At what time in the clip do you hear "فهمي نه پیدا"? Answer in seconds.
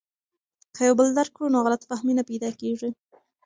1.89-2.49